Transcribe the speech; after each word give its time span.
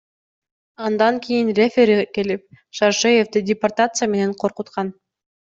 Андан 0.87 1.15
кийин 1.25 1.49
рефери 1.59 1.97
келип, 2.17 2.43
Шаршеевди 2.79 3.45
депортация 3.53 4.11
менен 4.15 4.31
коркуткан. 4.45 4.87